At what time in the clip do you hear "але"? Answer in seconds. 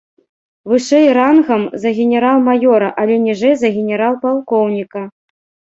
3.03-3.21